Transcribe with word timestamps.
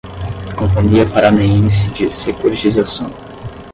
Companhia 0.57 1.05
Paranaense 1.05 1.87
de 1.91 2.09
Securitização 2.09 3.11